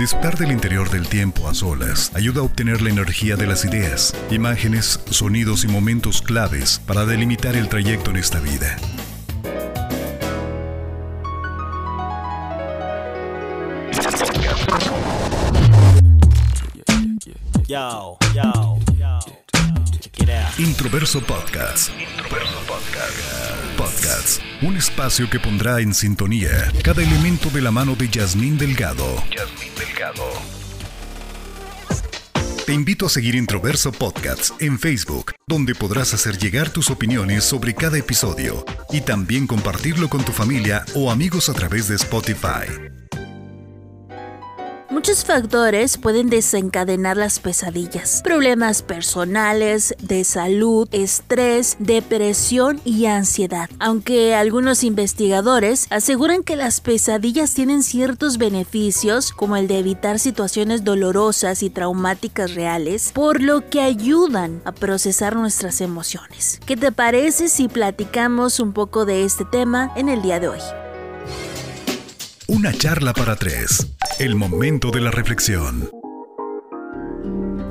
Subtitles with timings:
[0.00, 4.16] Disfrutar del interior del tiempo a solas ayuda a obtener la energía de las ideas,
[4.30, 8.78] imágenes, sonidos y momentos claves para delimitar el trayecto en esta vida.
[20.58, 21.90] Introverso Podcast.
[21.98, 23.76] Introverso Podcast.
[23.76, 24.42] Podcast.
[24.62, 29.22] Un espacio que pondrá en sintonía cada elemento de la mano de Yasmín Delgado.
[29.30, 30.24] Yasmín Delgado.
[32.64, 37.74] Te invito a seguir Introverso Podcast en Facebook, donde podrás hacer llegar tus opiniones sobre
[37.74, 42.99] cada episodio y también compartirlo con tu familia o amigos a través de Spotify.
[45.00, 48.20] Muchos factores pueden desencadenar las pesadillas.
[48.22, 53.70] Problemas personales, de salud, estrés, depresión y ansiedad.
[53.78, 60.84] Aunque algunos investigadores aseguran que las pesadillas tienen ciertos beneficios, como el de evitar situaciones
[60.84, 66.60] dolorosas y traumáticas reales, por lo que ayudan a procesar nuestras emociones.
[66.66, 70.60] ¿Qué te parece si platicamos un poco de este tema en el día de hoy?
[72.48, 73.86] Una charla para tres.
[74.20, 75.99] El momento de la reflexión.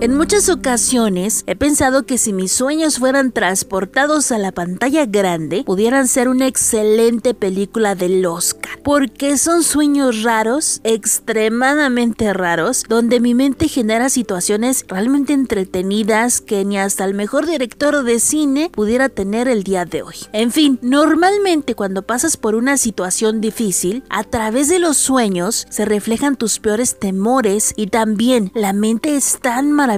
[0.01, 5.65] En muchas ocasiones he pensado que si mis sueños fueran transportados a la pantalla grande,
[5.65, 8.79] pudieran ser una excelente película del Oscar.
[8.81, 16.77] Porque son sueños raros, extremadamente raros, donde mi mente genera situaciones realmente entretenidas que ni
[16.77, 20.15] hasta el mejor director de cine pudiera tener el día de hoy.
[20.31, 25.83] En fin, normalmente cuando pasas por una situación difícil, a través de los sueños se
[25.83, 29.88] reflejan tus peores temores y también la mente es tan maravillosa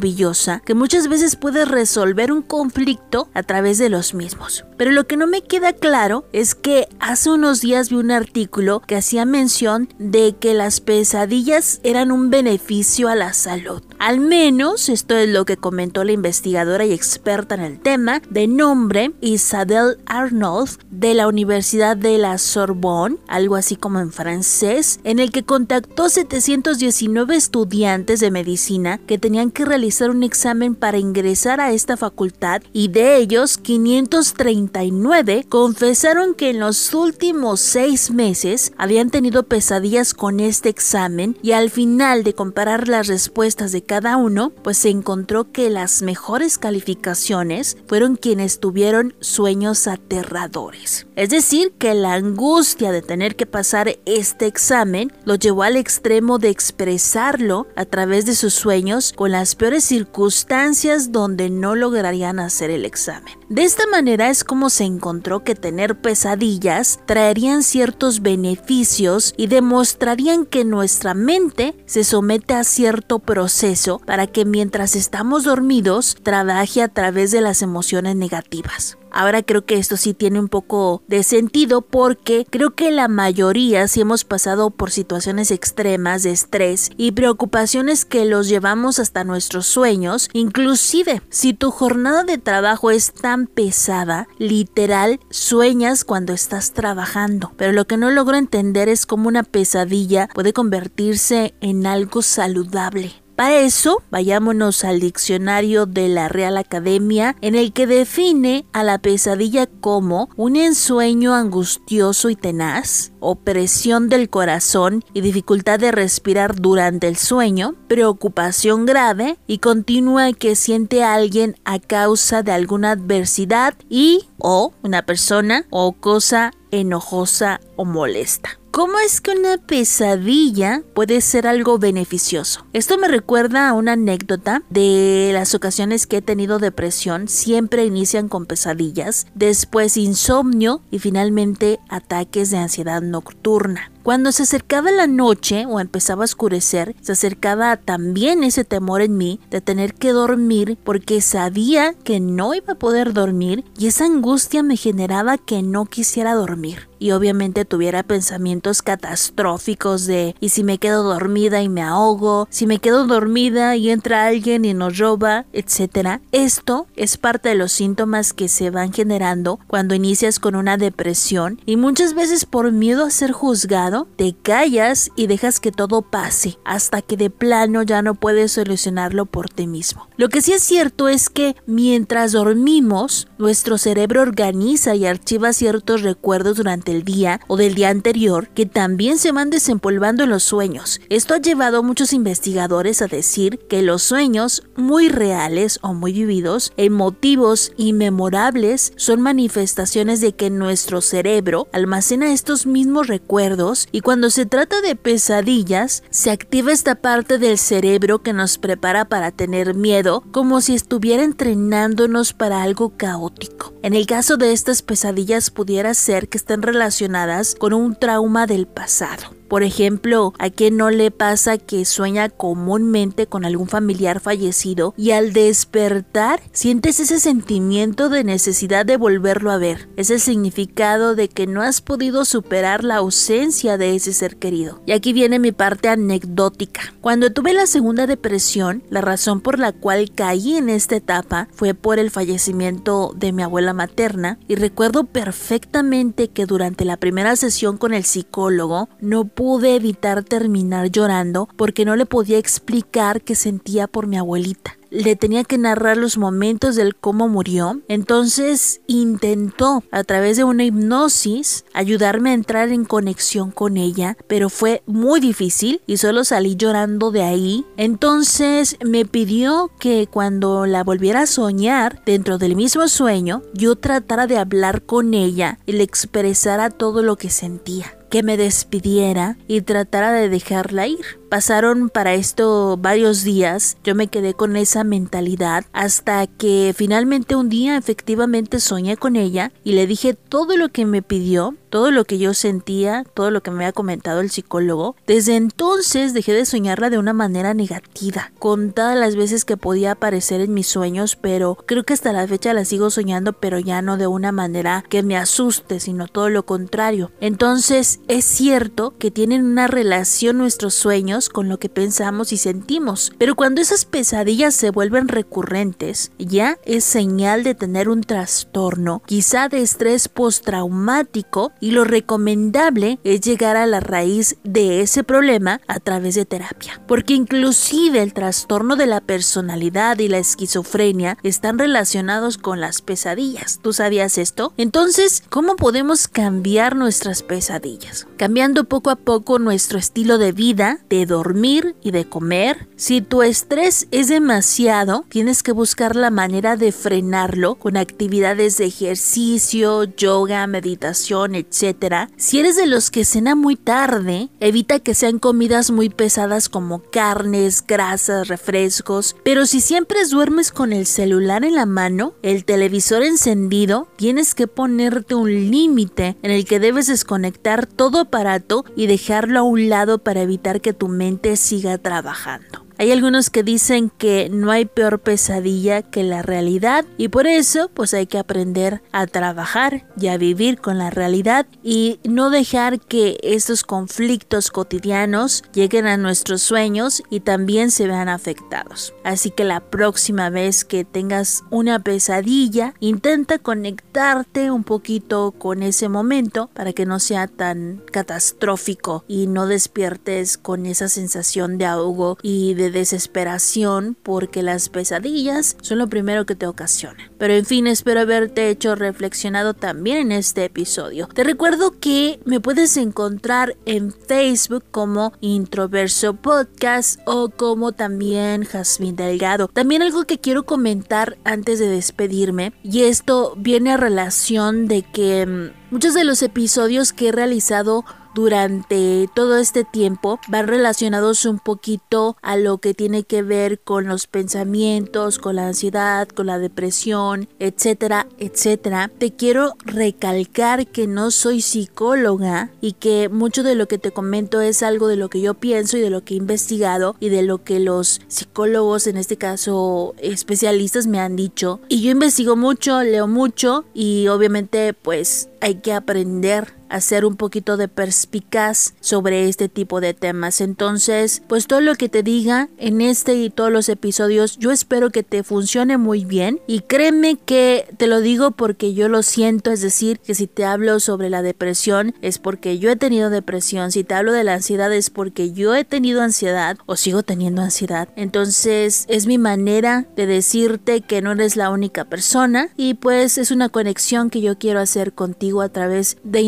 [0.66, 4.66] que muchas veces puede resolver un conflicto a través de los mismos.
[4.78, 8.80] Pero lo que no me queda claro es que hace unos días vi un artículo
[8.80, 13.82] que hacía mención de que las pesadillas eran un beneficio a la salud.
[14.02, 18.48] Al menos esto es lo que comentó la investigadora y experta en el tema de
[18.48, 25.20] nombre Isabel Arnold de la Universidad de la Sorbonne, algo así como en francés, en
[25.20, 31.62] el que contactó 719 estudiantes de medicina que tenían que realizar un examen para ingresar
[31.62, 39.12] a esta facultad y de ellos 539 confesaron que en los últimos seis meses habían
[39.12, 44.54] tenido pesadillas con este examen y al final de comparar las respuestas de cada uno,
[44.64, 51.08] pues se encontró que las mejores calificaciones fueron quienes tuvieron sueños aterradores.
[51.18, 56.40] Es decir, que la angustia de tener que pasar este examen lo llevó al extremo
[56.40, 62.70] de expresarlo a través de sus sueños con las peores circunstancias donde no lograrían hacer
[62.70, 63.41] el examen.
[63.52, 70.46] De esta manera es como se encontró que tener pesadillas traerían ciertos beneficios y demostrarían
[70.46, 76.88] que nuestra mente se somete a cierto proceso para que mientras estamos dormidos trabaje a
[76.88, 78.98] través de las emociones negativas.
[79.12, 83.88] Ahora creo que esto sí tiene un poco de sentido porque creo que la mayoría
[83.88, 89.68] sí hemos pasado por situaciones extremas de estrés y preocupaciones que los llevamos hasta nuestros
[89.68, 90.30] sueños.
[90.34, 97.52] Inclusive, si tu jornada de trabajo es tan pesada, literal, sueñas cuando estás trabajando.
[97.58, 103.22] Pero lo que no logro entender es cómo una pesadilla puede convertirse en algo saludable.
[103.42, 109.00] Para eso, vayámonos al diccionario de la Real Academia, en el que define a la
[109.00, 117.08] pesadilla como un ensueño angustioso y tenaz, opresión del corazón y dificultad de respirar durante
[117.08, 124.30] el sueño, preocupación grave y continua que siente alguien a causa de alguna adversidad y
[124.38, 128.61] o una persona o cosa enojosa o molesta.
[128.72, 132.66] ¿Cómo es que una pesadilla puede ser algo beneficioso?
[132.72, 137.28] Esto me recuerda a una anécdota de las ocasiones que he tenido depresión.
[137.28, 143.92] Siempre inician con pesadillas, después insomnio y finalmente ataques de ansiedad nocturna.
[144.04, 149.16] Cuando se acercaba la noche o empezaba a oscurecer, se acercaba también ese temor en
[149.16, 154.06] mí de tener que dormir porque sabía que no iba a poder dormir y esa
[154.06, 156.90] angustia me generaba que no quisiera dormir.
[156.98, 162.48] Y obviamente tuviera pensamientos catastróficos de ¿y si me quedo dormida y me ahogo?
[162.52, 165.46] ¿Si me quedo dormida y entra alguien y nos roba?
[165.52, 166.22] etcétera.
[166.32, 171.60] Esto es parte de los síntomas que se van generando cuando inicias con una depresión
[171.66, 176.58] y muchas veces por miedo a ser juzgado te callas y dejas que todo pase
[176.66, 180.08] hasta que de plano ya no puedes solucionarlo por ti mismo.
[180.18, 186.02] Lo que sí es cierto es que mientras dormimos, nuestro cerebro organiza y archiva ciertos
[186.02, 190.44] recuerdos durante el día o del día anterior que también se van desempolvando en los
[190.44, 191.02] sueños.
[191.10, 196.14] Esto ha llevado a muchos investigadores a decir que los sueños muy reales o muy
[196.14, 204.02] vividos, emotivos y memorables son manifestaciones de que nuestro cerebro almacena estos mismos recuerdos y
[204.02, 209.32] cuando se trata de pesadillas se activa esta parte del cerebro que nos prepara para
[209.32, 213.74] tener miedo como si estuviera entrenándonos para algo caótico.
[213.84, 218.68] En el caso de estas pesadillas pudiera ser que estén relacionadas con un trauma del
[218.68, 219.41] pasado.
[219.52, 225.12] Por ejemplo, ¿a qué no le pasa que sueña comúnmente con algún familiar fallecido y
[225.12, 229.90] al despertar sientes ese sentimiento de necesidad de volverlo a ver?
[229.98, 234.82] Es el significado de que no has podido superar la ausencia de ese ser querido.
[234.86, 236.94] Y aquí viene mi parte anecdótica.
[237.02, 241.74] Cuando tuve la segunda depresión, la razón por la cual caí en esta etapa fue
[241.74, 247.76] por el fallecimiento de mi abuela materna y recuerdo perfectamente que durante la primera sesión
[247.76, 249.41] con el psicólogo no pude
[249.76, 255.44] evitar terminar llorando porque no le podía explicar qué sentía por mi abuelita le tenía
[255.44, 257.82] que narrar los momentos del cómo murió.
[257.88, 264.50] Entonces intentó a través de una hipnosis ayudarme a entrar en conexión con ella, pero
[264.50, 267.66] fue muy difícil y solo salí llorando de ahí.
[267.78, 274.28] Entonces me pidió que cuando la volviera a soñar dentro del mismo sueño, yo tratara
[274.28, 279.62] de hablar con ella y le expresara todo lo que sentía que me despidiera y
[279.62, 281.20] tratara de dejarla ir.
[281.30, 287.48] Pasaron para esto varios días, yo me quedé con esa mentalidad hasta que finalmente un
[287.48, 292.06] día efectivamente soñé con ella y le dije todo lo que me pidió, todo lo
[292.06, 294.96] que yo sentía, todo lo que me había comentado el psicólogo.
[295.08, 300.42] Desde entonces dejé de soñarla de una manera negativa, contadas las veces que podía aparecer
[300.42, 303.98] en mis sueños, pero creo que hasta la fecha la sigo soñando, pero ya no
[303.98, 307.12] de una manera que me asuste, sino todo lo contrario.
[307.22, 313.14] Entonces es cierto que tienen una relación nuestros sueños con lo que pensamos y sentimos.
[313.18, 319.48] Pero cuando esas pesadillas se vuelven recurrentes, ya es señal de tener un trastorno, quizá
[319.48, 325.80] de estrés postraumático, y lo recomendable es llegar a la raíz de ese problema a
[325.80, 326.82] través de terapia.
[326.88, 333.60] Porque inclusive el trastorno de la personalidad y la esquizofrenia están relacionados con las pesadillas.
[333.62, 334.54] ¿Tú sabías esto?
[334.58, 338.08] Entonces, ¿cómo podemos cambiar nuestras pesadillas?
[338.18, 342.68] Cambiando poco a poco nuestro estilo de vida, de dormir y de comer.
[342.76, 348.66] Si tu estrés es demasiado, tienes que buscar la manera de frenarlo con actividades de
[348.66, 351.51] ejercicio, yoga, meditación, etc.
[351.52, 356.82] Si eres de los que cena muy tarde, evita que sean comidas muy pesadas como
[356.82, 359.16] carnes, grasas, refrescos.
[359.24, 364.48] Pero si siempre duermes con el celular en la mano, el televisor encendido, tienes que
[364.48, 370.00] ponerte un límite en el que debes desconectar todo aparato y dejarlo a un lado
[370.00, 372.61] para evitar que tu mente siga trabajando.
[372.82, 377.70] Hay algunos que dicen que no hay peor pesadilla que la realidad y por eso
[377.72, 382.80] pues hay que aprender a trabajar y a vivir con la realidad y no dejar
[382.80, 388.96] que estos conflictos cotidianos lleguen a nuestros sueños y también se vean afectados.
[389.04, 395.88] Así que la próxima vez que tengas una pesadilla, intenta conectarte un poquito con ese
[395.88, 402.18] momento para que no sea tan catastrófico y no despiertes con esa sensación de ahogo
[402.24, 407.12] y de desesperación porque las pesadillas son lo primero que te ocasionan.
[407.18, 411.08] Pero en fin, espero haberte hecho reflexionado también en este episodio.
[411.08, 418.94] Te recuerdo que me puedes encontrar en Facebook como Introverso Podcast o como también Jasmine
[418.94, 419.48] Delgado.
[419.48, 425.26] También algo que quiero comentar antes de despedirme y esto viene a relación de que
[425.26, 431.40] mm, muchos de los episodios que he realizado durante todo este tiempo van relacionados un
[431.40, 436.40] poquito a lo que tiene que ver con los pensamientos, con la ansiedad, con la
[436.40, 438.92] depresión, etcétera, etcétera.
[438.98, 444.42] Te quiero recalcar que no soy psicóloga y que mucho de lo que te comento
[444.42, 447.24] es algo de lo que yo pienso y de lo que he investigado y de
[447.24, 451.60] lo que los psicólogos, en este caso especialistas, me han dicho.
[451.70, 457.18] Y yo investigo mucho, leo mucho y obviamente pues hay que aprender a ser un
[457.18, 460.42] poquito de perspicaz sobre este tipo de temas.
[460.42, 464.90] Entonces, pues todo lo que te diga en este y todos los episodios, yo espero
[464.90, 469.52] que te funcione muy bien y créeme que te lo digo porque yo lo siento,
[469.52, 473.72] es decir, que si te hablo sobre la depresión es porque yo he tenido depresión,
[473.72, 477.42] si te hablo de la ansiedad es porque yo he tenido ansiedad o sigo teniendo
[477.42, 477.90] ansiedad.
[477.96, 483.32] Entonces, es mi manera de decirte que no eres la única persona y pues es
[483.32, 486.22] una conexión que yo quiero hacer contigo a través de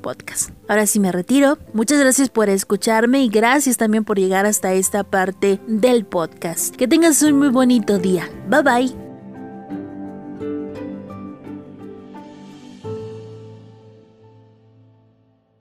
[0.00, 0.50] Podcast.
[0.68, 1.58] Ahora sí me retiro.
[1.72, 6.74] Muchas gracias por escucharme y gracias también por llegar hasta esta parte del podcast.
[6.76, 8.28] Que tengas un muy bonito día.
[8.48, 9.09] Bye bye.